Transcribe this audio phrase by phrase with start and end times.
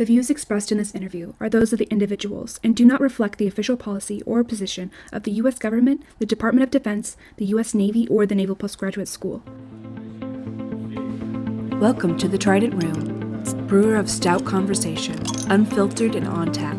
[0.00, 3.36] The views expressed in this interview are those of the individuals and do not reflect
[3.36, 5.58] the official policy or position of the U.S.
[5.58, 7.74] government, the Department of Defense, the U.S.
[7.74, 9.42] Navy, or the Naval Postgraduate School.
[11.78, 16.78] Welcome to the Trident Room, brewer of stout conversation, unfiltered and on tap.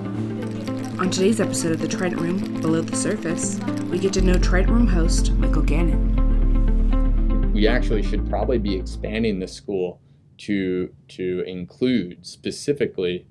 [0.99, 3.59] On today's episode of the Trident Room, Below the Surface,
[3.91, 7.53] we get to know Trident Room host Michael Gannon.
[7.53, 10.01] We actually should probably be expanding the school
[10.41, 13.25] to to include specifically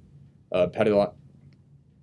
[0.52, 1.14] uh, pedagogic,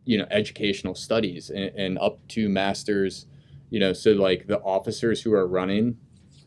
[0.05, 3.25] you know, educational studies and, and up to masters,
[3.69, 5.97] you know, so like the officers who are running,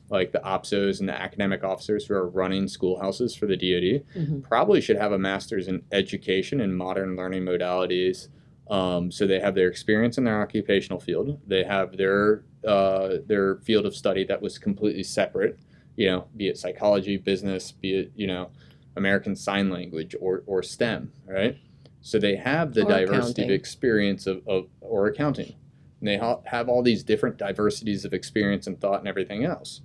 [0.09, 4.41] like the OPSOs and the academic officers who are running schoolhouses for the DoD, Mm-hmm.
[4.41, 8.29] probably should have a master's in education and modern learning modalities.
[8.71, 11.41] Um, so they have their experience in their occupational field.
[11.47, 15.59] They have their uh, their field of study that was completely separate
[15.97, 18.51] you know, be it psychology, business, be it, you know,
[18.97, 21.59] American Sign Language or, or STEM, right?
[22.03, 25.55] So they have the Or diversity of experience of, of or accounting.
[26.01, 29.83] And they ha- have all these different diversities of experience and thought and everything else.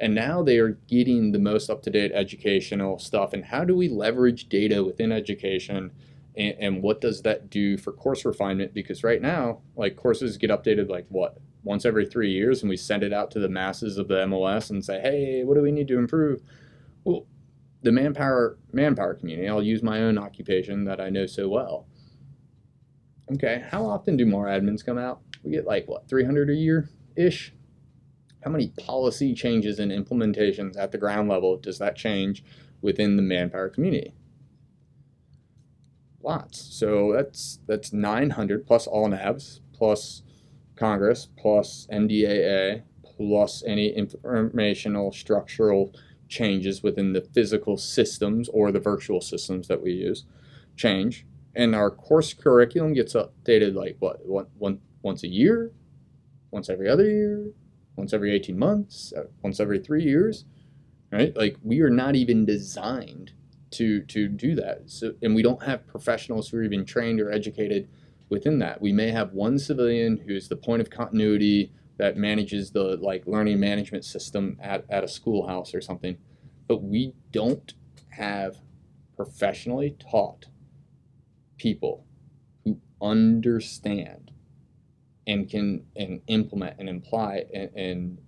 [0.00, 3.32] And now they are getting the most up to date educational stuff.
[3.32, 5.90] And how do we leverage data within education?
[6.38, 8.72] And, and what does that do for course refinement?
[8.72, 11.38] Because right now, like courses get updated like what?
[11.62, 14.70] once every three years and we send it out to the masses of the MOS
[14.70, 16.40] and say, hey, what do we need to improve?
[17.04, 17.26] Well,
[17.82, 21.86] the manpower manpower community, I'll use my own occupation that I know so well.
[23.34, 25.20] Okay, how often do MARADMINs come out?
[25.42, 27.52] We get like what, 300 a year ish?
[28.42, 32.42] How many policy changes and implementations at the ground level does that change
[32.80, 34.14] within the manpower community?
[36.22, 36.58] Lots.
[36.58, 40.22] So that's that's 900 plus ALNAVs plus
[40.76, 45.92] Congress plus NDAA plus any informational structural
[46.28, 50.24] changes within the physical systems or the virtual systems that we use
[50.76, 51.26] change.
[51.54, 55.72] And our course curriculum gets updated like what one, one once a year,
[56.50, 57.50] once every other year,
[57.96, 60.44] once every 18 months, uh, once every 3 years,
[61.10, 61.36] right?
[61.36, 63.32] Like we are not even designed
[63.70, 64.82] to to do that.
[64.86, 67.88] So and we don't have professionals who are even trained or educated
[68.28, 68.80] within that.
[68.80, 73.58] We may have one civilian who's the point of continuity that manages the like learning
[73.58, 76.16] management system at, at a schoolhouse or something.
[76.66, 77.74] But we don't
[78.10, 78.56] have
[79.16, 80.46] professionally taught
[81.56, 82.06] people
[82.64, 84.30] who understand
[85.26, 88.18] and can and implement and imply and and,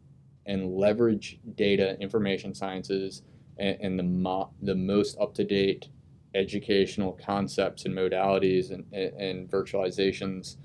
[0.46, 3.22] and leverage data, information sciences,
[3.60, 5.88] and, and the mo- the most up to date
[6.34, 10.56] educational concepts and modalities and, and, and virtualizations,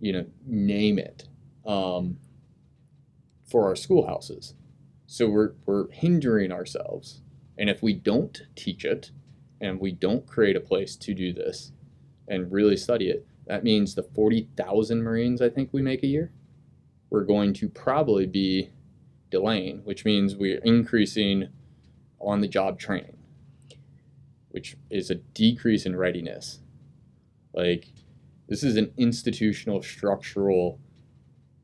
[0.00, 1.28] you know, name it,
[1.66, 2.18] um,
[3.44, 4.54] for our schoolhouses.
[5.06, 7.22] So we're, we're hindering ourselves.
[7.56, 9.10] And if we don't teach it
[9.60, 11.72] and we don't create a place to do this
[12.28, 16.32] and really study it, that means the 40,000 Marines I think we make a year,
[17.10, 18.70] we're going to probably be
[19.30, 21.48] delaying, which means we're increasing
[22.20, 23.16] on the job training
[24.54, 26.60] which is a decrease in readiness.
[27.52, 27.86] Like,
[28.48, 30.78] this is an institutional structural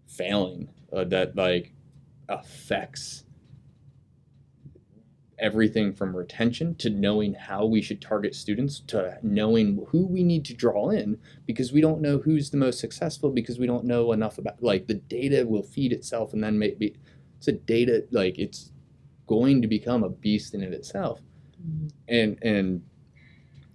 [0.08, 1.72] failing uh, that like
[2.28, 3.22] affects
[5.38, 10.44] everything from retention to knowing how we should target students to knowing who we need
[10.46, 14.10] to draw in because we don't know who's the most successful because we don't know
[14.10, 16.96] enough about like the data will feed itself and then maybe
[17.38, 18.72] it's a data like it's
[19.30, 21.20] going to become a beast in it itself.
[22.08, 22.82] And and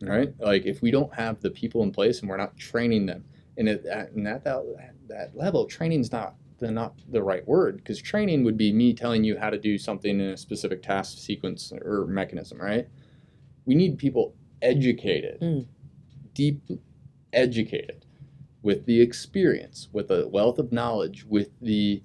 [0.02, 3.24] right like if we don't have the people in place and we're not training them
[3.58, 4.62] and at that and at that,
[5.08, 9.24] that level training's not the not the right word because training would be me telling
[9.24, 12.88] you how to do something in a specific task sequence or mechanism right?
[13.66, 15.66] We need people educated Mm.
[16.34, 16.60] deep
[17.32, 18.06] educated
[18.62, 22.04] with the experience with a wealth of knowledge with the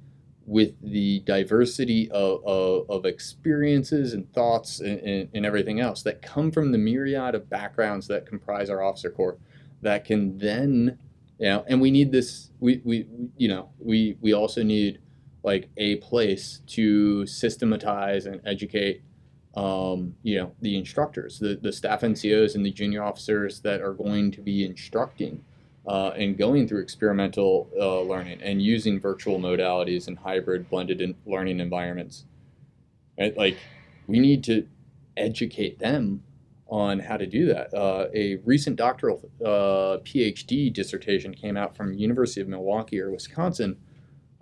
[0.50, 6.20] with the diversity of, of, of experiences and thoughts and, and, and everything else that
[6.22, 9.38] come from the myriad of backgrounds that comprise our officer corps
[9.80, 10.98] that can then
[11.38, 14.98] you know and we need this we, we you know we we also need
[15.44, 19.02] like a place to systematize and educate
[19.54, 23.94] um, you know the instructors the, the staff ncos and the junior officers that are
[23.94, 25.44] going to be instructing
[25.86, 31.14] uh, and going through experimental uh, learning and using virtual modalities and hybrid blended in
[31.26, 32.24] learning environments.
[33.18, 33.36] Right?
[33.36, 33.56] Like,
[34.06, 34.66] we need to
[35.16, 36.22] educate them
[36.68, 37.74] on how to do that.
[37.74, 43.76] Uh, a recent doctoral uh, PhD dissertation came out from University of Milwaukee or Wisconsin.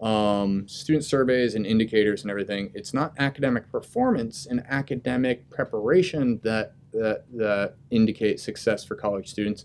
[0.01, 2.71] Um, student surveys and indicators and everything.
[2.75, 9.65] It's not academic performance and academic preparation that that that indicate success for college students,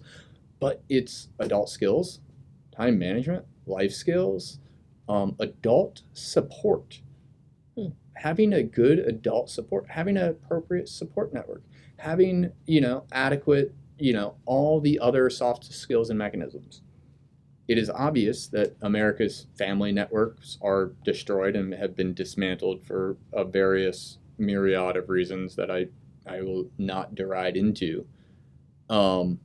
[0.64, 2.22] but it's adult skills,
[2.74, 4.60] time management, life skills,
[5.10, 7.02] um, adult support.
[7.76, 7.88] Hmm.
[8.16, 11.64] Having a good adult support, having an appropriate support network,
[11.98, 16.82] having you know adequate you know all the other soft skills and mechanisms.
[17.68, 23.44] It is obvious that America's family networks are destroyed and have been dismantled for a
[23.44, 25.88] various myriad of reasons that I
[26.26, 28.08] I will not deride into.
[28.90, 29.42] Um,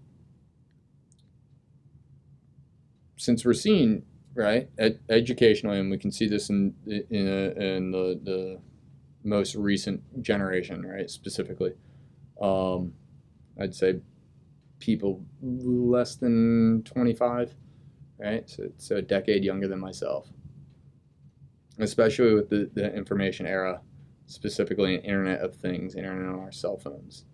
[3.19, 4.05] since we're seeing
[4.35, 8.61] right ed- educationally, and we can see this in in, in the the
[9.25, 11.11] most recent generation, right?
[11.11, 11.75] Specifically,
[12.41, 12.95] um,
[13.61, 14.01] I'd say
[14.79, 17.55] people less than twenty five,
[18.19, 18.49] right?
[18.49, 20.29] So it's a decade younger than myself,
[21.79, 23.81] especially with the, the information era
[24.27, 27.25] specifically Internet of Things, Internet on our cell phones.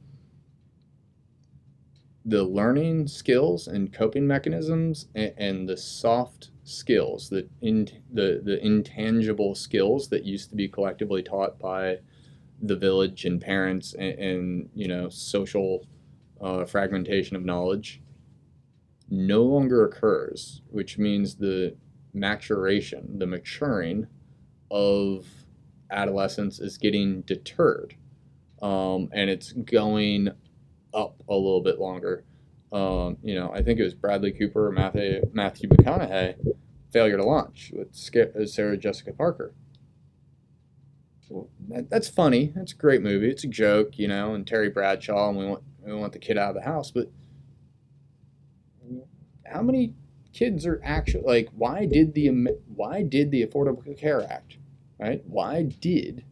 [2.25, 8.65] The learning skills and coping mechanisms and, and the soft skills, the, in, the, the
[8.65, 11.99] intangible skills that used to be collectively taught by
[12.63, 15.87] the village and parents and, and you know social
[16.41, 18.01] uh, fragmentation of knowledge
[19.11, 21.77] no longer occurs, which means the
[22.13, 24.07] maturation, the maturing
[24.71, 25.27] of
[25.91, 27.95] adolescence is getting deterred.
[28.63, 30.31] Um, and it's going
[30.95, 32.25] up a little bit longer.
[32.73, 36.37] Um, you know, I think it was Bradley Cooper or Matthew, Matthew McConaughey,
[36.93, 39.53] Failure to Launch with uh, Sarah Jessica Parker.
[41.29, 42.53] Well, that, that's funny.
[42.55, 43.31] That's a great movie.
[43.31, 46.39] It's a joke, you know, and Terry Bradshaw, and we want we want the kid
[46.39, 46.91] out of the house.
[46.91, 47.11] But
[49.45, 49.95] how many
[50.33, 51.49] kids are actually like?
[51.57, 52.29] Why did the
[52.75, 54.59] why did the Affordable Care Act
[54.99, 55.23] right?
[55.27, 56.25] Why did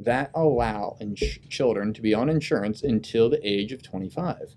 [0.00, 4.56] that allow ins- children to be on insurance until the age of 25?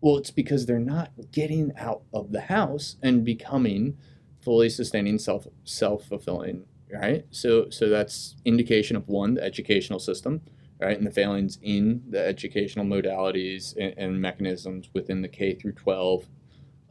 [0.00, 3.96] Well, it's because they're not getting out of the house and becoming
[4.42, 7.24] fully sustaining self self fulfilling, right?
[7.30, 10.42] So so that's indication of one the educational system,
[10.78, 15.72] right, and the failings in the educational modalities and, and mechanisms within the K through
[15.72, 16.26] 12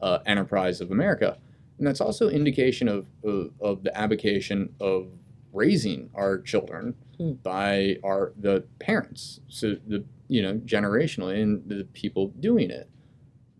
[0.00, 1.38] uh, enterprise of America,
[1.78, 5.08] and that's also indication of, of, of the avocation of
[5.54, 7.34] raising our children Hmm.
[7.44, 12.90] by our the parents so the you know generationally and the people doing it.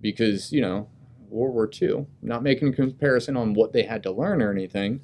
[0.00, 0.88] Because you know
[1.28, 5.00] world war ii not making a comparison on what they had to learn or anything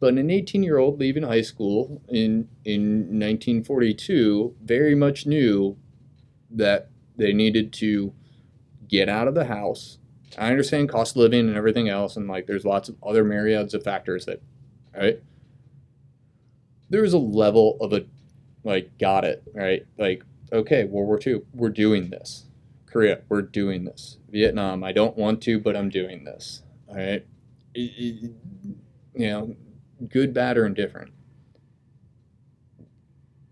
[0.00, 5.76] but an 18 year old leaving high school in in 1942 very much knew
[6.50, 8.12] that they needed to
[8.88, 9.98] get out of the house.
[10.38, 13.74] I understand cost of living and everything else and like there's lots of other myriads
[13.74, 14.42] of factors that
[14.96, 15.22] right
[16.92, 18.04] there's a level of a
[18.64, 19.84] like got it right?
[19.98, 20.22] Like
[20.52, 22.46] okay world war ii we're doing this.
[22.86, 24.18] Korea we're doing this.
[24.30, 27.26] Vietnam i don't want to but i'm doing this all right?
[27.74, 28.34] You
[29.14, 29.56] know
[30.08, 31.12] good bad or indifferent.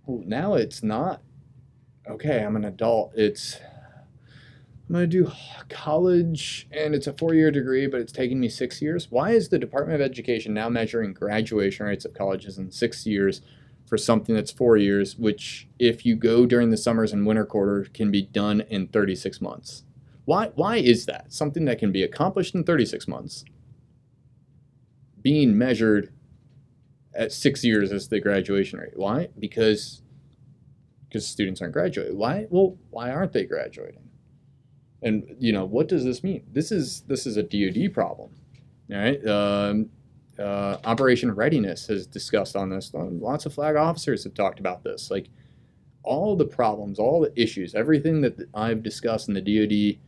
[0.07, 1.23] Well, now it's not
[2.09, 3.59] okay i'm an adult it's
[4.91, 5.31] i'm going to do
[5.69, 9.07] college and it's a four-year degree but it's taking me six years.
[9.09, 13.41] Why is the department of education now measuring graduation rates of colleges in six years
[13.87, 17.87] for something that's four years which if you go during the summers and winter quarter
[17.95, 19.85] can be done in 36 months?
[20.25, 21.33] Why why is that?
[21.33, 23.45] Something that can be accomplished in 36 months.
[25.23, 26.13] Being measured
[27.15, 28.97] at six years as the graduation rate.
[28.97, 29.29] Why?
[29.39, 30.03] Because
[31.09, 32.49] because students aren't graduating why?
[32.51, 34.10] Well why aren't they graduating
[35.03, 36.45] and you know what does this mean?
[36.53, 38.31] This is this is a dod problem
[38.93, 39.27] all right?
[39.27, 39.91] Um,
[40.39, 42.91] uh, operation readiness has discussed on this.
[42.95, 45.11] Lots of flag officers have talked about this.
[45.11, 45.29] Like
[46.03, 49.99] all the problems all the issues everything that i've discussed in the dod you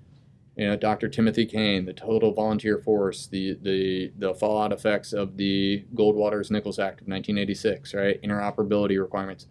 [0.59, 5.85] know dr timothy kane the total volunteer force the the the fallout effects of the
[5.95, 8.23] goldwater's nichols act of 1986 right?
[8.23, 9.47] Interoperability requirements.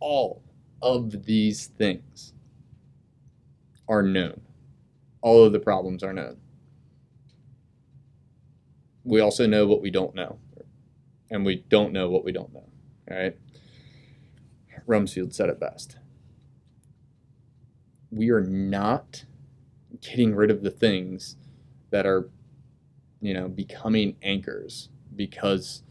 [0.00, 0.42] All
[0.80, 2.32] of these things
[3.88, 4.40] are known
[5.22, 6.36] all of the problems are known.
[9.04, 10.38] We also know what we don't know,
[11.30, 12.68] and we don't know what we don't know.
[13.08, 13.36] Right.
[14.86, 15.96] Rumsfeld said it best.
[18.10, 19.24] We are not
[20.00, 21.36] getting rid of the things
[21.90, 22.28] that are,
[23.20, 25.82] you know, becoming anchors because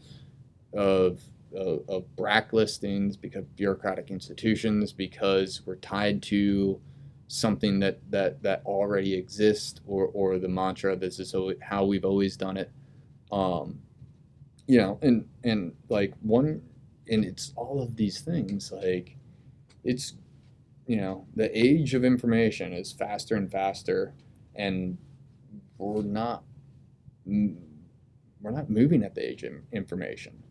[0.72, 1.20] of
[1.54, 2.04] of, of
[2.52, 6.80] listings, because bureaucratic institutions, because we're tied to
[7.32, 12.36] something that that that already exists or or the mantra this is how we've always
[12.36, 12.70] done it
[13.30, 13.78] um
[14.66, 16.60] you know and and like one
[17.08, 19.16] and it's all of these things like
[19.82, 20.14] it's
[20.86, 24.14] you know, the age of information is faster and faster,
[24.54, 24.98] and
[25.78, 26.42] we're not
[27.24, 30.42] we're not moving at the age of information.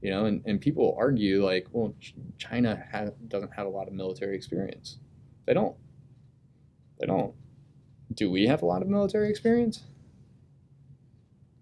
[0.00, 1.94] You know, and, and people argue like, well,
[2.38, 4.98] China ha- doesn't have a lot of military experience.
[5.44, 5.76] They don't.
[7.00, 7.34] They don't.
[8.12, 9.82] Do we have a lot of military experience?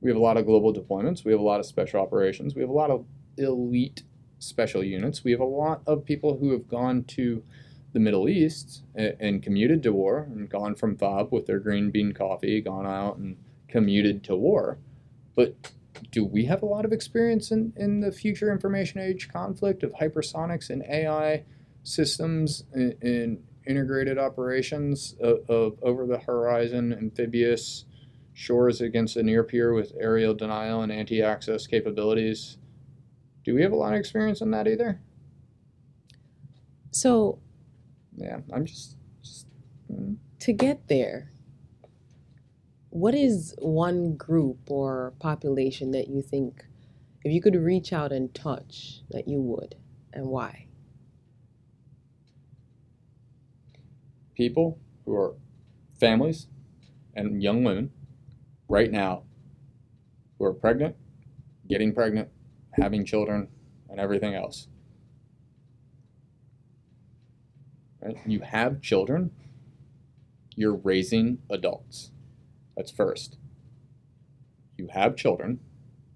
[0.00, 1.24] We have a lot of global deployments.
[1.24, 2.54] We have a lot of special operations.
[2.54, 4.02] We have a lot of elite
[4.38, 5.24] special units.
[5.24, 7.42] We have a lot of people who have gone to
[7.92, 11.90] the Middle East and, and commuted to war and gone from FOB with their green
[11.90, 13.36] bean coffee, gone out and
[13.68, 14.78] commuted to war.
[15.34, 15.72] But
[16.10, 19.92] do we have a lot of experience in, in the future information age conflict of
[19.94, 21.44] hypersonics and AI
[21.82, 27.84] systems and, in integrated operations of, of over the horizon amphibious
[28.32, 32.58] shores against a near peer with area denial and anti access capabilities?
[33.44, 35.00] Do we have a lot of experience in that either?
[36.90, 37.40] So,
[38.16, 39.46] yeah, I'm just, just
[39.92, 40.16] mm.
[40.40, 41.32] to get there,
[42.90, 46.64] what is one group or population that you think,
[47.24, 49.74] if you could reach out and touch, that you would,
[50.12, 50.67] and why?
[54.38, 55.34] People who are
[55.98, 56.46] families
[57.12, 57.90] and young women
[58.68, 59.24] right now
[60.38, 60.94] who are pregnant,
[61.68, 62.28] getting pregnant,
[62.74, 63.48] having children,
[63.90, 64.68] and everything else.
[68.00, 68.16] Right?
[68.24, 69.32] You have children,
[70.54, 72.12] you're raising adults.
[72.76, 73.38] That's first.
[74.76, 75.58] You have children,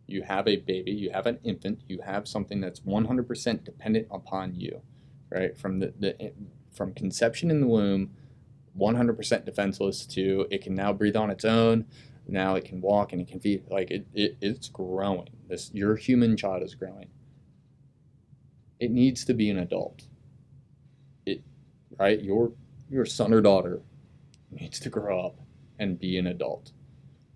[0.06, 4.54] you have a baby, you have an infant, you have something that's 100% dependent upon
[4.54, 4.82] you,
[5.28, 5.58] right?
[5.58, 6.32] From the, the
[6.72, 8.10] from conception in the womb,
[8.78, 11.84] 100% defenseless to it can now breathe on its own,
[12.26, 15.28] now it can walk and it can feed like it, it it's growing.
[15.48, 17.08] This your human child is growing.
[18.78, 20.02] It needs to be an adult.
[21.26, 21.42] It
[21.98, 22.52] right, your
[22.88, 23.82] your son or daughter
[24.50, 25.40] needs to grow up
[25.78, 26.72] and be an adult.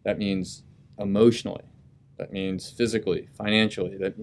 [0.04, 0.62] That means
[0.98, 1.64] emotionally,
[2.16, 4.14] that means physically, financially, that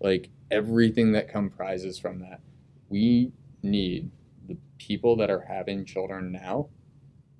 [0.00, 2.40] like everything that comprises from that.
[2.88, 4.10] We need
[4.50, 6.68] the people that are having children now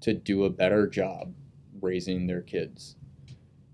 [0.00, 1.34] to do a better job
[1.80, 2.96] raising their kids.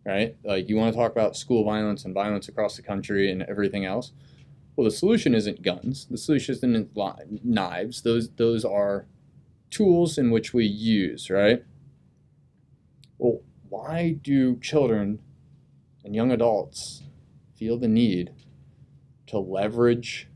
[0.05, 0.37] Right?
[0.45, 3.85] Like you want to talk about school violence and violence across the country and everything
[3.85, 4.13] else.
[4.75, 6.07] Well, the solution isn't guns.
[6.11, 6.97] The solution isn't
[7.45, 8.03] knives.
[8.03, 9.07] Those those are
[9.71, 11.63] tools in which we use, right?
[13.19, 15.21] well, why do children
[16.05, 17.03] and young adults
[17.57, 18.33] feel the need
[19.27, 20.29] to leverage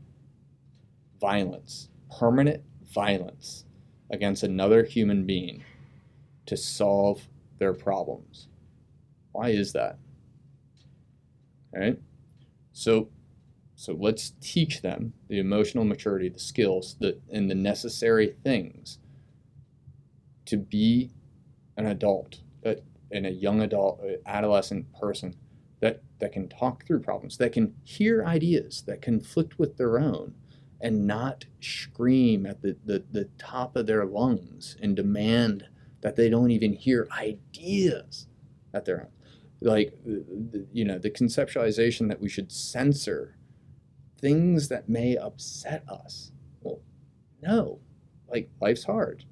[1.19, 1.89] violence,
[2.19, 3.65] permanent violence
[4.09, 5.63] against another human being
[6.45, 7.27] to solve
[7.59, 8.47] their problems?
[9.31, 9.97] Why is that?
[11.73, 11.99] All right?
[12.73, 13.09] So
[13.81, 18.99] so let's teach them the emotional maturity, the skills, the, and the necessary things
[20.45, 21.09] to be
[21.77, 25.35] an adult that in a young adult, uh, adolescent person
[25.79, 30.35] that that can talk through problems, that can hear ideas that conflict with their own,
[30.81, 35.65] and not scream at the, the, the top of their lungs and demand
[36.01, 38.27] that they don't even hear ideas
[38.73, 39.07] at their own.
[39.61, 39.93] Like,
[40.73, 43.37] you know, the conceptualization that we should censor
[44.19, 46.31] things that may upset us.
[46.61, 46.81] Well,
[47.41, 47.79] no,
[48.27, 49.25] like life's hard.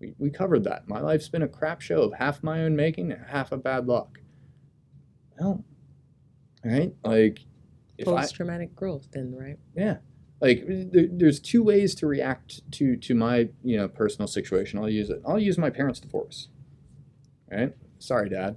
[0.00, 0.88] We, we covered that.
[0.88, 3.86] My life's been a crap show of half my own making and half of bad
[3.86, 4.18] luck.
[5.38, 5.64] Well,
[6.64, 6.92] right?
[7.04, 7.38] Like,
[8.02, 9.58] post traumatic growth, then, right?
[9.76, 9.98] Yeah.
[10.42, 14.78] Like, there, there's two ways to react to to my you know personal situation.
[14.80, 15.22] I'll use it.
[15.24, 16.48] I'll use my parents' divorce.
[17.50, 17.74] Right?
[18.00, 18.56] Sorry, Dad.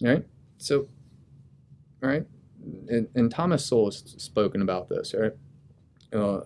[0.00, 0.24] Right?
[0.58, 0.86] So,
[2.00, 2.24] right?
[2.88, 5.32] And, and Thomas Sowell has spoken about this, right?
[6.12, 6.40] Uh,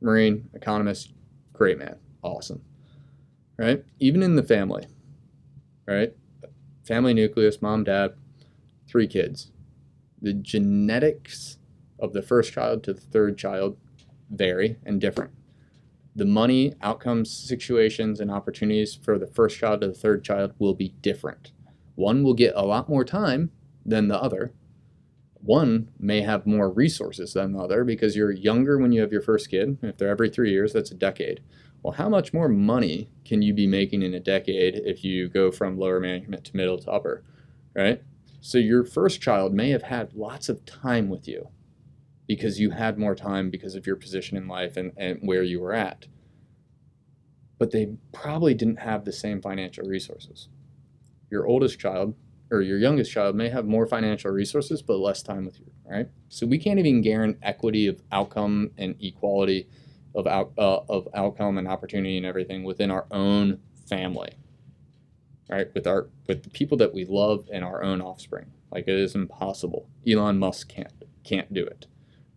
[0.00, 1.12] Marine economist,
[1.52, 1.96] Great man.
[2.22, 2.62] Awesome.
[3.58, 3.84] Right?
[3.98, 4.86] Even in the family,
[5.86, 6.14] right?
[6.86, 8.14] Family nucleus, mom, dad,
[8.86, 9.50] three kids.
[10.22, 11.57] The genetics
[11.98, 13.76] of the first child to the third child
[14.30, 15.32] vary and different.
[16.14, 20.74] The money, outcomes, situations, and opportunities for the first child to the third child will
[20.74, 21.52] be different.
[21.94, 23.50] One will get a lot more time
[23.84, 24.52] than the other.
[25.40, 29.22] One may have more resources than the other because you're younger when you have your
[29.22, 29.78] first kid.
[29.82, 31.40] If they're every three years, that's a decade.
[31.82, 35.52] Well, how much more money can you be making in a decade if you go
[35.52, 37.22] from lower management to middle to upper,
[37.74, 38.02] right?
[38.40, 41.48] So your first child may have had lots of time with you
[42.28, 45.60] because you had more time because of your position in life and, and where you
[45.60, 46.06] were at.
[47.58, 50.48] But they probably didn't have the same financial resources.
[51.30, 52.14] Your oldest child
[52.50, 56.08] or your youngest child may have more financial resources but less time with you, right?
[56.28, 59.66] So we can't even guarantee equity of outcome and equality
[60.14, 63.58] of out, uh, of outcome and opportunity and everything within our own
[63.88, 64.32] family
[65.48, 68.94] right with our with the people that we love and our own offspring like it
[68.94, 70.92] is impossible elon musk can't
[71.24, 71.86] can't do it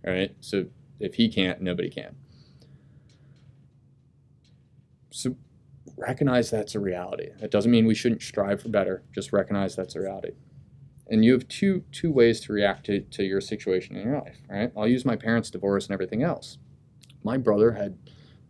[0.04, 0.36] right?
[0.40, 0.66] So
[1.00, 2.16] if he can't nobody can.
[5.10, 5.36] So
[5.98, 7.30] recognize that's a reality.
[7.40, 9.04] That doesn't mean we shouldn't strive for better.
[9.14, 10.32] Just recognize that's a reality.
[11.08, 14.38] And you have two two ways to react to, to your situation in your life
[14.50, 14.72] right?
[14.78, 16.58] I'll use my parents divorce and everything else.
[17.24, 17.98] My brother had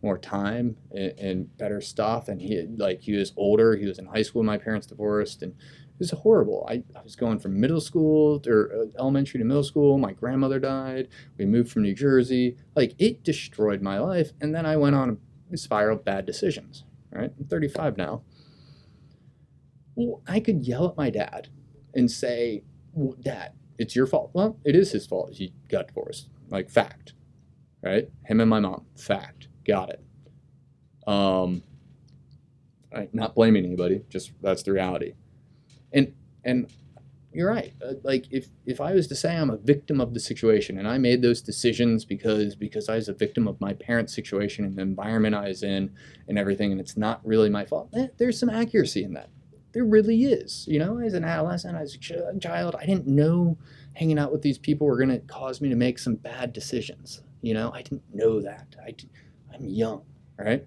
[0.02, 3.76] more time and, and, better stuff and he had, like he was older.
[3.76, 5.54] He was in high school when my parents divorced and
[5.98, 6.66] was horrible.
[6.68, 9.98] I, I was going from middle school or uh, elementary to middle school.
[9.98, 11.08] My grandmother died.
[11.38, 12.56] We moved from new jersey.
[12.74, 14.32] Like it destroyed my life.
[14.40, 15.18] And then i went on
[15.52, 17.30] a spiral of bad decisions right?
[17.38, 18.22] I'm 35 now.
[19.94, 21.48] Well i could yell at my dad
[21.94, 24.30] and say well, dad it's your fault.
[24.32, 25.34] Well it is his fault.
[25.34, 26.28] He got divorced.
[26.48, 27.12] Like fact
[27.82, 28.08] right?
[28.24, 28.86] Him and my mom.
[28.96, 29.48] Fact.
[29.66, 30.00] Got it.
[31.06, 31.62] Um,
[32.94, 35.14] right, not blaming anybody, just that's the reality.
[35.92, 36.12] And
[36.44, 36.70] and
[37.32, 37.72] you're right.
[37.84, 40.86] Uh, like if if I was to say I'm a victim of the situation and
[40.86, 44.76] I made those decisions because because I was a victim of my parents' situation and
[44.76, 45.90] the environment I was in
[46.28, 47.90] and everything, and it's not really my fault.
[47.94, 49.30] Eh, there's some accuracy in that.
[49.72, 50.66] There really is.
[50.68, 53.56] You know, as an adolescent, as a child, I didn't know
[53.94, 57.22] hanging out with these people were going to cause me to make some bad decisions.
[57.40, 58.76] You know, I didn't know that.
[58.86, 58.94] I
[59.54, 60.02] I'm young,
[60.38, 60.66] right?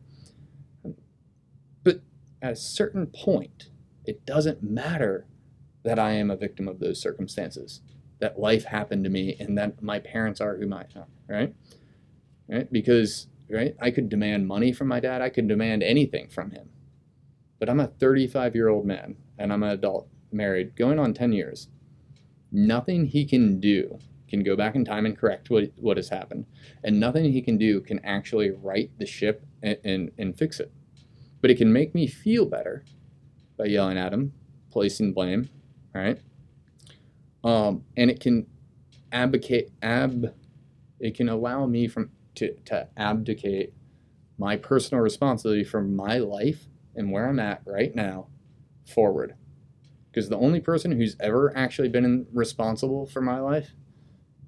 [1.84, 2.02] But
[2.42, 3.70] at a certain point,
[4.08, 5.26] it doesn't matter
[5.84, 7.82] that I am a victim of those circumstances,
[8.20, 11.54] that life happened to me, and that my parents are who are, right?
[12.48, 12.72] Right?
[12.72, 16.70] Because, right, I could demand money from my dad, I could demand anything from him.
[17.60, 21.34] But I'm a 35 year old man, and I'm an adult, married, going on 10
[21.34, 21.70] years.
[22.52, 26.46] Nothing he can do can go back in time and correct what, what has happened.
[26.84, 30.72] And nothing he can do can actually right the ship and, and, and fix it.
[31.42, 32.86] But it can make me feel better
[33.58, 34.34] by yelling at him,
[34.72, 35.50] placing blame,
[35.94, 36.20] right?
[37.44, 38.48] Um, and it can
[39.12, 40.34] abdicate, ab,
[41.00, 43.74] it can allow me from to, to abdicate
[44.38, 46.66] my personal responsibility for my life
[46.96, 48.28] and where I'm at right now
[48.86, 49.36] forward.
[50.10, 53.72] Because the only person who's ever actually been responsible for my life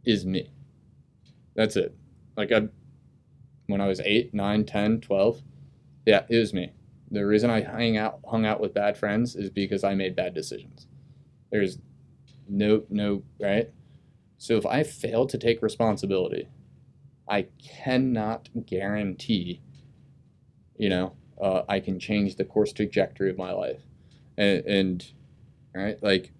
[0.06, 0.52] is me.
[1.56, 1.96] That's it.
[2.38, 2.68] Like I,
[3.68, 5.42] when I was 8, 9, 10, 12,
[6.06, 6.72] yeah, it was me.
[7.10, 10.34] The reason I hang out, hung out with bad friends is because I made bad
[10.34, 10.88] decisions.
[11.52, 11.80] There's
[12.50, 13.70] no, no, right?
[14.38, 16.48] So if I fail to take responsibility,
[17.28, 19.62] I cannot guarantee,
[20.78, 23.82] you know, uh, I can change the course trajectory of my life.
[24.38, 25.12] And, and,
[25.74, 26.32] right, like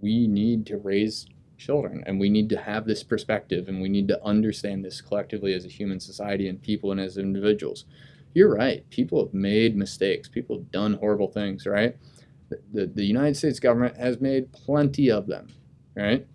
[0.00, 4.08] we need to raise children and we need to have this perspective and we need
[4.08, 7.84] to understand this collectively as a human society and people and as individuals
[8.34, 8.88] you're right.
[8.90, 10.28] People have made mistakes.
[10.28, 11.96] People have done horrible things right?
[12.50, 15.48] The, the, the united states government has made plenty of them
[15.94, 16.26] right?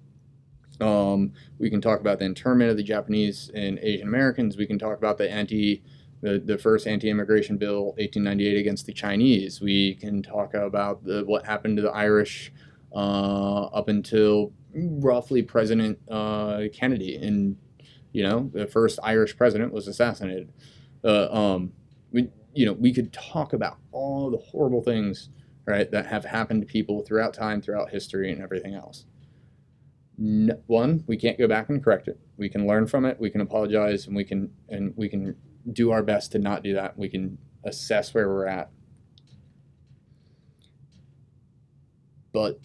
[0.82, 4.58] Um, we can talk about the internment of the japanese and asian americans.
[4.58, 5.84] We can talk about the anti
[6.21, 9.62] the, the first anti-immigration bill 1898 against the chinese.
[9.62, 12.51] We can talk about the, what happened to the irish
[12.93, 17.58] uh, up until roughly President uh, Kennedy, and
[18.12, 20.51] you know the first Irish president was assassinated.
[21.03, 21.73] Uh, um,
[22.13, 25.30] we, you know, we could talk about all the horrible things,
[25.65, 29.06] right, that have happened to people throughout time, throughout history, and everything else.
[30.17, 32.19] No, one, we can't go back and correct it.
[32.38, 33.19] We can learn from it.
[33.19, 35.36] We can apologize, and we can and we can
[35.71, 36.97] do our best to not do that.
[36.97, 38.69] We can assess where we're at.
[42.32, 42.60] But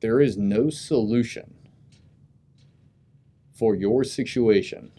[0.00, 1.54] there is no solution
[3.52, 4.92] for your situation,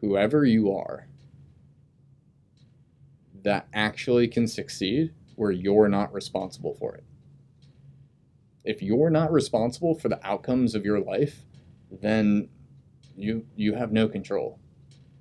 [0.00, 1.06] whoever you are,
[3.42, 7.04] that actually can succeed where you're not responsible for it.
[8.64, 11.44] If you're not responsible for the outcomes of your life,
[11.90, 12.48] then
[13.16, 14.58] you you have no control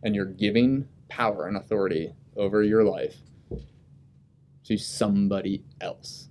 [0.04, 3.18] and you're giving power and authority over your life
[4.66, 6.30] to somebody else.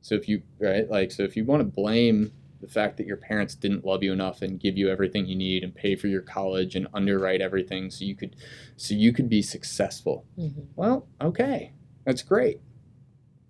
[0.00, 3.16] So if you right, like so if you want to blame the fact that your
[3.16, 6.20] parents didn't love you enough and give you everything you need and pay for your
[6.20, 8.36] college and underwrite everything so you could
[8.76, 10.26] so you could be successful.
[10.38, 10.60] Mm-hmm.
[10.76, 11.72] Well, okay.
[12.04, 12.60] That's great.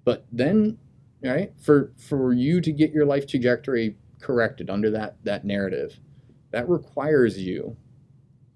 [0.05, 0.79] But then
[1.23, 6.01] right, for for you to get your life trajectory corrected under that that narrative,
[6.51, 7.77] that requires you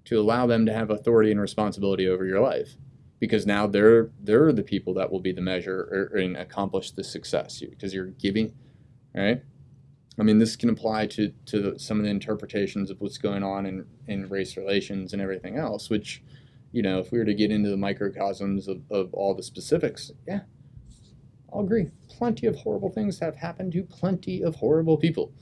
[0.04, 2.76] to allow them to have authority and responsibility over your life
[3.18, 7.02] because now they're they're the people that will be the measure or, and accomplish the
[7.02, 8.52] success because you're giving
[9.14, 9.42] right
[10.18, 13.66] I mean, this can apply to to some of the interpretations of what's going on
[13.66, 15.90] in in race relations and everything else.
[15.90, 16.22] Which,
[16.72, 20.12] you know, if we were to get into the microcosms of, of all the specifics,
[20.26, 20.42] yeah,
[21.52, 21.90] I'll agree.
[22.08, 25.32] Plenty of horrible things have happened to plenty of horrible people.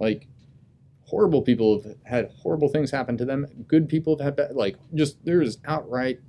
[0.00, 0.28] Like,
[1.08, 3.46] horrible people have had horrible things happen to them.
[3.66, 6.20] Good people have had bad, like just there's outright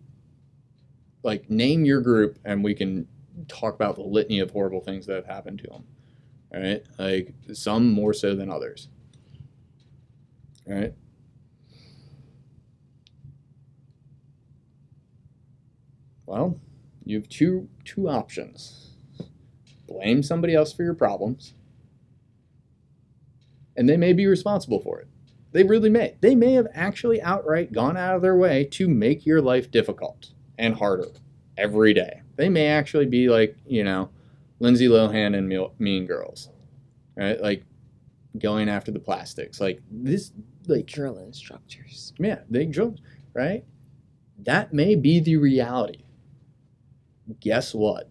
[1.23, 3.07] like name your group and we can
[3.47, 5.83] talk about the litany of horrible things that have happened to them.
[6.53, 8.88] All right, like some more so than others.
[10.67, 10.93] All right.
[16.25, 16.59] Well,
[17.03, 18.91] you have two two options.
[19.88, 21.53] Blame somebody else for your problems.
[23.75, 25.07] And they may be responsible for it.
[25.51, 26.15] They really may.
[26.21, 30.31] They may have actually outright gone out of their way to make your life difficult
[30.57, 31.07] and harder
[31.57, 32.21] every day.
[32.35, 34.09] They may actually be like, you know,
[34.60, 36.50] Lindsay Lohan and Mean Girls,
[37.15, 37.39] right?
[37.41, 37.63] Like
[38.38, 39.60] going after the plastics.
[39.60, 40.32] Like this,
[40.67, 42.13] like drill instructors.
[42.19, 42.95] Yeah, they drill,
[43.34, 43.63] right?
[44.38, 46.04] That may be the reality.
[47.39, 48.10] Guess what?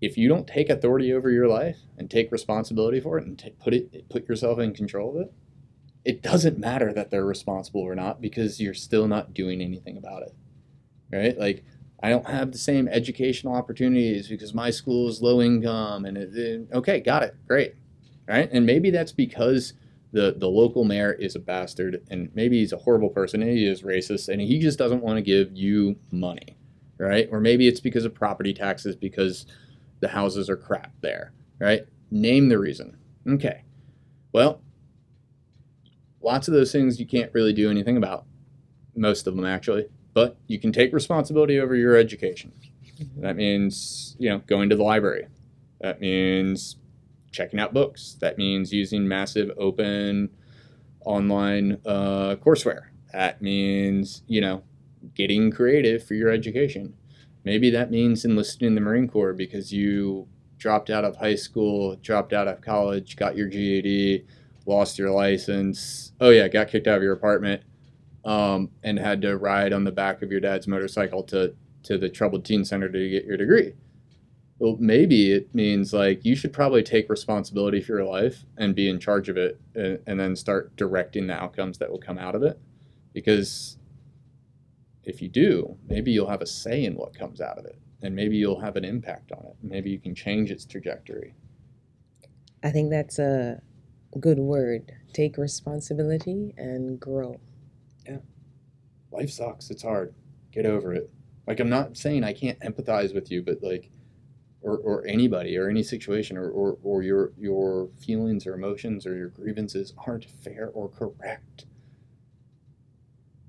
[0.00, 3.54] If you don't take authority over your life and take responsibility for it and t-
[3.58, 5.32] put it put yourself in control of it,
[6.04, 10.22] it doesn't matter that they're responsible or not because you're still not doing anything about
[10.22, 10.34] it.
[11.12, 11.36] Right?
[11.38, 11.64] Like
[12.02, 16.34] I don't have the same educational opportunities because my school is low income and it,
[16.34, 17.34] it, okay, got it.
[17.46, 17.74] Great.
[18.28, 18.48] Right?
[18.52, 19.72] And maybe that's because
[20.12, 23.66] the the local mayor is a bastard and maybe he's a horrible person and he
[23.66, 26.56] is racist and he just doesn't want to give you money.
[26.98, 27.28] Right?
[27.30, 29.46] Or maybe it's because of property taxes because
[30.00, 31.82] the houses are crap there, right?
[32.10, 32.96] Name the reason.
[33.28, 33.64] Okay.
[34.32, 34.60] Well,
[36.20, 38.24] lots of those things you can't really do anything about.
[38.94, 39.86] Most of them actually
[40.18, 42.50] but you can take responsibility over your education.
[43.18, 45.28] That means, you know, going to the library.
[45.80, 46.76] That means
[47.30, 48.16] checking out books.
[48.20, 50.30] That means using massive open
[51.04, 52.86] online uh, courseware.
[53.12, 54.64] That means, you know,
[55.14, 56.94] getting creative for your education.
[57.44, 60.26] Maybe that means enlisting in the Marine Corps because you
[60.56, 64.26] dropped out of high school, dropped out of college, got your GED,
[64.66, 66.10] lost your license.
[66.20, 67.62] Oh, yeah, got kicked out of your apartment
[68.28, 72.10] um, and had to ride on the back of your dad's motorcycle to to the
[72.10, 73.72] troubled teen center to get your degree.
[74.58, 78.88] Well, maybe it means like you should probably take responsibility for your life and be
[78.88, 82.34] in charge of it, and, and then start directing the outcomes that will come out
[82.34, 82.60] of it.
[83.14, 83.78] Because
[85.04, 88.14] if you do, maybe you'll have a say in what comes out of it, and
[88.14, 89.56] maybe you'll have an impact on it.
[89.62, 91.34] Maybe you can change its trajectory.
[92.62, 93.62] I think that's a
[94.20, 94.92] good word.
[95.14, 97.40] Take responsibility and grow
[99.10, 99.70] life sucks.
[99.70, 100.14] It's hard.
[100.52, 101.10] Get over it.
[101.46, 103.90] Like I'm not saying I can't empathize with you, but like
[104.60, 109.16] or, or anybody or any situation or, or, or your your feelings or emotions or
[109.16, 111.66] your grievances aren't fair or correct.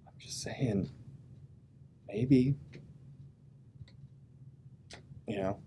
[0.07, 0.89] I'm just saying
[2.07, 2.55] maybe
[5.27, 5.59] you know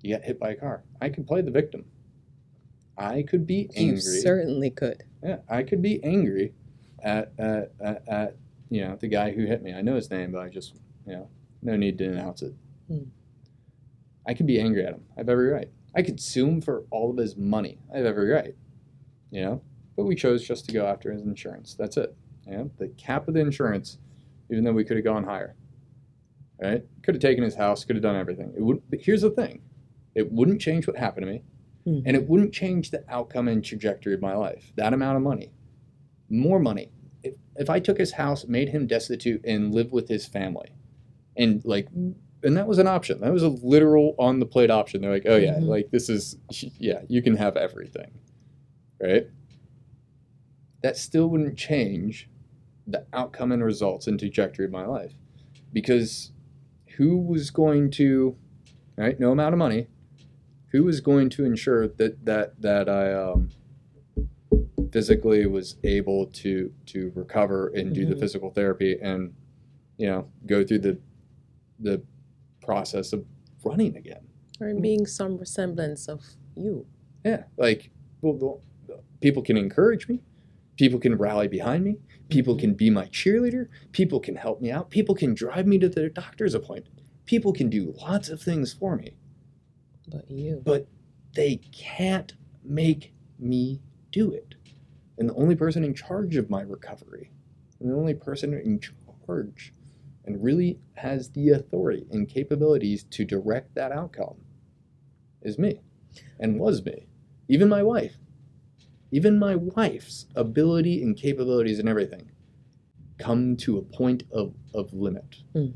[0.00, 0.84] you got hit by a car.
[1.00, 1.84] I could play the victim.
[2.96, 3.94] I could be angry.
[3.94, 5.04] You certainly could.
[5.22, 6.52] Yeah, I could be angry
[7.02, 8.36] at at, at, at
[8.70, 9.72] you know, the guy who hit me.
[9.72, 10.74] I know his name, but I just,
[11.06, 11.28] you know,
[11.62, 12.54] no need to announce it.
[12.88, 13.04] Hmm.
[14.26, 15.02] I could be angry at him.
[15.16, 15.70] I have every right.
[15.94, 17.78] I could sue him for all of his money.
[17.92, 18.54] I have every right.
[19.30, 19.62] You know,
[19.96, 21.74] but we chose just to go after his insurance.
[21.74, 22.14] That's it.
[22.46, 23.98] You know, the cap of the insurance,
[24.50, 25.54] even though we could have gone higher.
[26.60, 26.84] Right?
[27.02, 27.84] Could have taken his house.
[27.84, 28.52] Could have done everything.
[28.56, 28.82] It would.
[28.90, 29.62] But here's the thing:
[30.14, 31.42] it wouldn't change what happened to me,
[31.84, 32.00] hmm.
[32.06, 34.72] and it wouldn't change the outcome and trajectory of my life.
[34.76, 35.52] That amount of money,
[36.28, 36.90] more money,
[37.22, 40.70] if, if I took his house, made him destitute, and lived with his family,
[41.36, 43.20] and like, and that was an option.
[43.20, 45.00] That was a literal on the plate option.
[45.00, 45.66] They're like, oh yeah, mm-hmm.
[45.66, 46.36] like this is,
[46.78, 48.10] yeah, you can have everything,
[49.00, 49.26] right?
[50.82, 52.28] That still wouldn't change
[52.86, 55.14] the outcome and results and trajectory of my life,
[55.72, 56.32] because
[56.96, 58.36] who was going to,
[58.96, 59.18] right?
[59.18, 59.88] No amount of money.
[60.72, 63.48] Who was going to ensure that that that I um,
[64.92, 68.10] physically was able to to recover and do mm-hmm.
[68.10, 69.34] the physical therapy and
[69.96, 70.98] you know go through the
[71.80, 72.02] the
[72.62, 73.24] process of
[73.64, 74.22] running again
[74.60, 76.22] or being some resemblance of
[76.56, 76.86] you
[77.24, 78.60] yeah like well,
[79.20, 80.20] people can encourage me
[80.76, 81.96] people can rally behind me
[82.28, 82.60] people mm-hmm.
[82.60, 86.08] can be my cheerleader people can help me out people can drive me to the
[86.08, 89.16] doctor's appointment people can do lots of things for me
[90.08, 90.88] but you but
[91.34, 92.34] they can't
[92.64, 93.80] make me
[94.10, 94.54] do it
[95.18, 97.32] and the only person in charge of my recovery,
[97.80, 99.74] and the only person in charge
[100.24, 104.36] and really has the authority and capabilities to direct that outcome
[105.42, 105.80] is me
[106.38, 107.06] and was me.
[107.50, 108.16] even my wife,
[109.10, 112.30] even my wife's ability and capabilities and everything
[113.18, 115.42] come to a point of, of limit.
[115.54, 115.72] Mhm.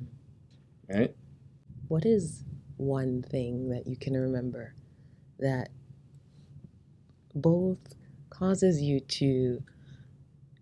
[0.88, 1.16] Right?
[1.88, 2.44] What is
[2.76, 4.74] one thing that you can remember
[5.38, 5.70] that
[7.34, 7.94] both
[8.32, 9.62] causes you to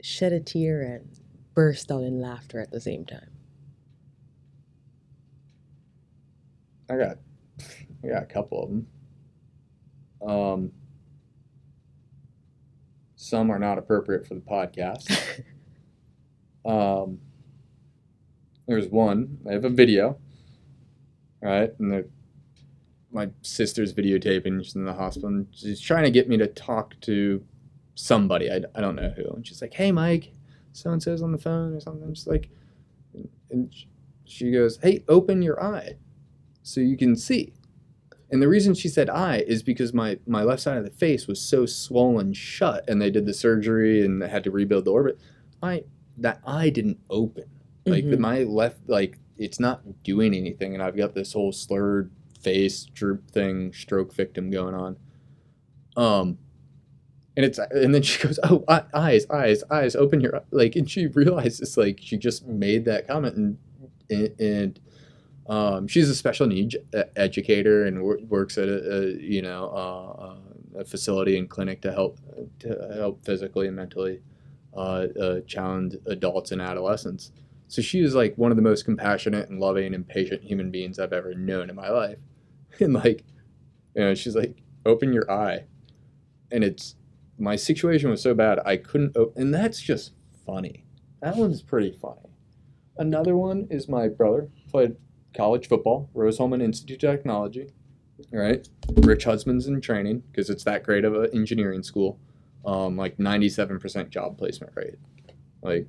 [0.03, 1.09] shed a tear and
[1.55, 3.31] burst out in laughter at the same time?
[6.91, 7.19] I got
[8.05, 8.87] I got a couple of them.
[10.27, 10.73] Um,
[13.15, 15.45] some are not appropriate for the podcast.
[16.65, 17.19] um,
[18.67, 19.39] there's one.
[19.49, 20.19] I have a video,
[21.41, 21.71] right?
[21.79, 22.11] And
[23.13, 24.65] my sister's videotaping.
[24.65, 25.29] She's in the hospital.
[25.29, 27.45] And she's trying to get me to talk to
[28.01, 28.51] somebody.
[28.51, 29.29] I, I don't know who.
[29.35, 30.33] And she's like, "Hey, Mike,
[30.73, 32.51] so and so's on the phone or something." She's like,
[33.51, 33.73] and
[34.25, 35.97] she goes, "Hey, open your eye."
[36.63, 37.55] so you can see.
[38.31, 41.27] And the reason she said eye is because my, my left side of the face
[41.27, 44.93] was so swollen shut and they did the surgery and they had to rebuild the
[44.93, 45.19] orbit.
[45.63, 45.83] My
[46.19, 47.47] that eye didn't open.
[47.87, 48.19] Like Mhm.
[48.19, 53.31] my left like it's not doing anything and I've got this whole slurred face droop
[53.31, 54.97] thing, stroke victim going on.
[55.97, 56.39] Um
[57.41, 61.07] and it's and then she goes, "Oh, eyes, eyes, eyes, open your like." And she
[61.07, 63.35] realizes like she just made that comment,
[64.11, 64.81] and and,
[65.47, 66.77] um, she's a special needs
[67.17, 71.93] educator and wor- works at a, a you know uh, a facility and clinic to
[71.93, 72.19] help
[72.59, 74.21] to help physically and mentally
[74.77, 77.33] uh, uh, challenged adults and adolescents.
[77.69, 80.99] So she is like one of the most compassionate and loving and patient human beings
[80.99, 82.19] I've ever known in my life.
[82.81, 83.25] And like,
[83.95, 85.65] you know, she's like, "Open your eye,"
[86.53, 86.95] and it's
[87.41, 89.17] my situation was so bad I couldn't.
[89.17, 90.13] Op- and that's just
[90.47, 90.85] funny.
[91.23, 92.29] That one's pretty funny.
[92.97, 94.97] Another one is my brother played
[95.35, 97.71] college football, Rose-Hulman Institute of Technology.
[98.33, 102.19] All right, Rich Husband's in training because it's that great of an engineering school.
[102.67, 104.97] Um, like ninety-seven percent job placement rate,
[105.63, 105.87] like,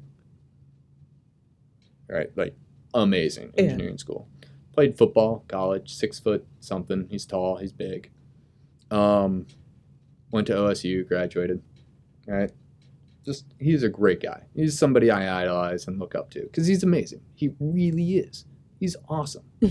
[2.08, 2.56] right, like
[2.94, 3.64] amazing Yeah.
[3.64, 4.30] engineering school.
[4.74, 7.08] Played football, college, six foot something.
[7.10, 8.10] He's tall, he's big.
[8.90, 9.48] Um,
[10.32, 11.62] went to OSU, graduated.
[12.28, 12.52] All right,
[13.26, 14.44] just he's a great guy.
[14.54, 17.22] He's somebody I idolize and look up to because he's amazing.
[17.36, 18.46] He really is.
[18.80, 19.44] He's awesome.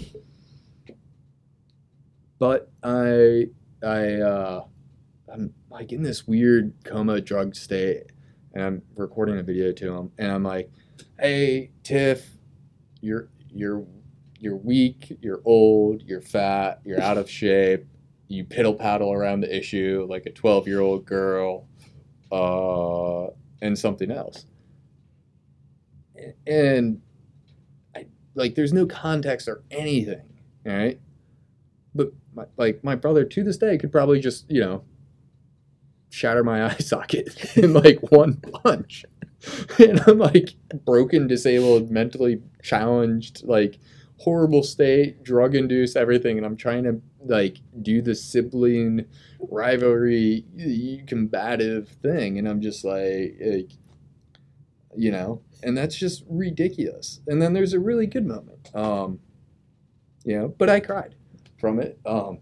[2.38, 3.46] but I,
[3.82, 4.64] I, uh,
[5.32, 8.12] I'm like in this weird coma drug state,
[8.54, 10.70] and I'm recording a video to him, and I'm like,
[11.18, 12.36] "Hey, Tiff,
[13.00, 13.84] you're you're
[14.38, 17.86] you're weak, you're old, you're fat, you're out of shape,
[18.30, 21.68] you piddle paddle around the issue like a 12 year old girl,
[22.32, 23.26] uh,
[23.62, 24.46] and something else."
[26.46, 27.00] And
[27.96, 30.22] I like, there's no context or anything,
[30.64, 31.00] right?
[31.94, 34.84] But my, like my brother to this day could probably just you know
[36.10, 39.04] shatter my eye socket in like one punch.
[39.78, 40.50] And I'm like
[40.84, 43.78] broken, disabled, mentally challenged, like
[44.20, 46.36] horrible state, drug induced, everything.
[46.36, 49.06] And I'm trying to like do the sibling
[49.40, 50.44] rivalry,
[51.06, 52.38] combative thing.
[52.38, 53.70] And I'm just like, like,
[54.96, 57.20] you know, and that's just ridiculous.
[57.26, 58.74] And then there's a really good moment.
[58.74, 59.20] Um,
[60.24, 61.14] you know, but I cried
[61.58, 61.98] from it.
[62.04, 62.38] Um,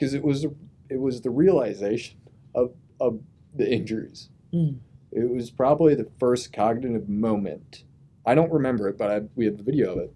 [0.00, 0.46] because it was
[0.88, 2.16] it was the realization
[2.54, 3.20] of of
[3.54, 4.30] the injuries.
[4.52, 4.78] Mm.
[5.12, 7.84] It was probably the first cognitive moment.
[8.24, 10.14] I don't remember it, but I, we have the video of it.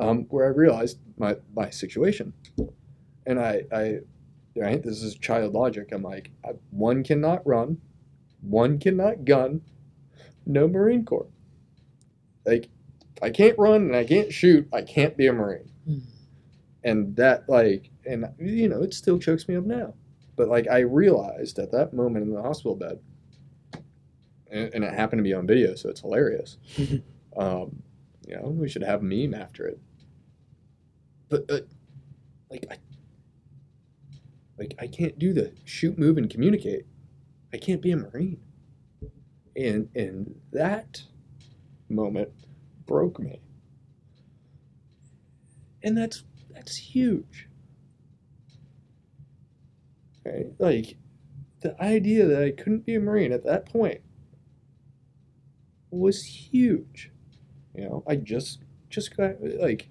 [0.00, 2.32] Um, where I realized my my situation,
[3.26, 3.98] and I I
[4.56, 5.90] right this is child logic.
[5.92, 7.80] I'm like I, one cannot run,
[8.40, 9.60] one cannot gun,
[10.46, 11.28] no Marine Corps.
[12.46, 12.68] Like
[13.22, 14.66] I can't run and I can't shoot.
[14.72, 16.02] I can't be a Marine Mm.
[16.84, 19.94] and that like and you know it still chokes me up now
[20.36, 23.00] but like i realized at that moment in the hospital bed
[24.50, 26.58] and, and it happened to be on video so it's hilarious
[27.38, 27.82] um
[28.28, 29.80] you know we should have a meme after it
[31.30, 31.60] but uh,
[32.50, 32.76] like i
[34.58, 36.84] like i can't do the shoot move and communicate.
[37.52, 38.40] I can't be a marine.
[39.56, 41.02] And and that
[41.88, 42.30] moment
[42.86, 43.40] broke me.
[45.82, 47.48] And that's that's huge.
[50.24, 50.46] Right?
[50.58, 50.96] Like
[51.62, 54.00] the idea that i couldn't be a marine at that point
[55.90, 57.10] was huge.
[57.74, 59.88] You know i just just got like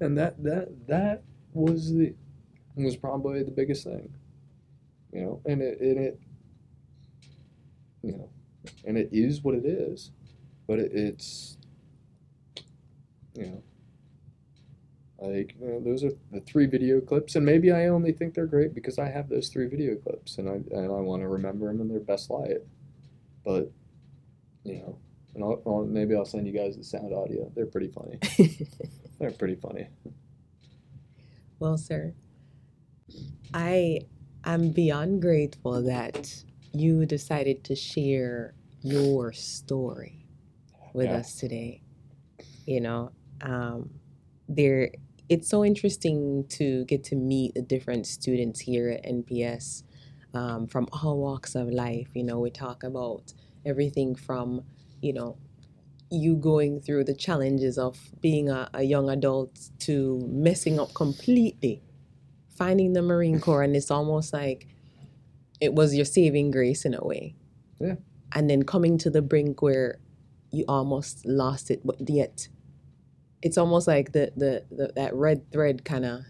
[0.00, 1.22] and that that that
[1.54, 2.14] was the
[2.76, 4.12] was probably the biggest thing
[5.12, 6.20] you know and it and it
[8.02, 8.28] you know
[8.84, 10.12] and it is what it is
[10.66, 11.58] but it, it's
[13.34, 13.62] you know
[15.20, 18.46] Like you know, those are the three video clips, and maybe I only think they're
[18.46, 21.66] great because I have those three video clips, and I and I want to remember
[21.66, 22.58] them in their best light.
[23.44, 23.72] But
[24.62, 24.98] you know,
[25.34, 27.50] and I'll, I'll, maybe I'll send you guys the sound audio.
[27.54, 28.18] They're pretty funny.
[29.18, 29.88] they're pretty funny.
[31.58, 32.14] Well, sir,
[33.52, 34.00] I
[34.44, 40.26] am beyond grateful that you decided to share your story
[40.92, 41.16] with Yeah.
[41.18, 41.82] us today.
[42.66, 43.90] You know, um,
[44.48, 44.90] there
[45.28, 49.82] it's so interesting to get to meet the different students here at NPS
[50.32, 52.08] um, from all walks of life.
[52.14, 53.34] You know, we talk about
[53.66, 54.62] everything from,
[55.00, 55.36] you know,
[56.10, 61.82] you going through the challenges of being a, a young adult to messing up completely,
[62.48, 64.66] finding the Marine Corps, and it's almost like
[65.60, 67.34] it was your saving grace in a way.
[67.80, 67.96] Yeah.
[68.32, 69.98] And then coming to the brink where
[70.50, 72.48] you almost lost it, but yet
[73.42, 76.20] it's almost like the, the, the that red thread kind of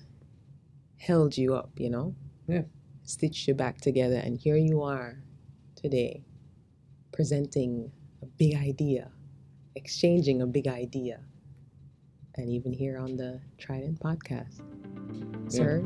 [0.99, 2.15] held you up, you know?
[2.47, 2.63] Yeah.
[3.05, 5.23] Stitched you back together, and here you are
[5.75, 6.25] today
[7.13, 7.91] presenting
[8.39, 9.11] big idea,
[9.75, 11.21] exchanging a big idea,
[12.37, 14.63] and even here on the Trident podcast.
[15.49, 15.83] Sir,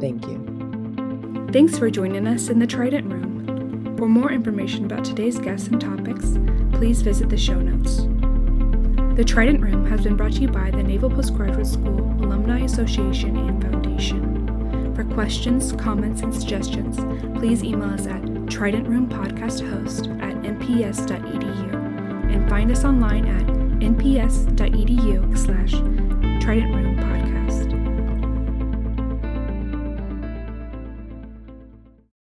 [0.00, 1.48] thank you.
[1.52, 3.96] Thanks for joining us in the Trident Room.
[3.98, 6.38] For more information about today's guests and topics,
[6.72, 8.08] please visit the show notes.
[9.16, 13.36] The Trident Room has been brought to you by the Naval Postgraduate School Alumni Association
[13.36, 14.94] and Foundation.
[14.94, 16.96] For questions, comments, and suggestions,
[17.38, 21.74] please email us at tridentroompodcasthost at nps.edu
[22.32, 23.46] and find us online at
[23.80, 25.72] nps.edu slash
[26.42, 26.91] tridentroompodcast.